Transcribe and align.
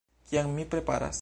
Kiam 0.29 0.49
mi 0.57 0.65
preparas 0.75 1.17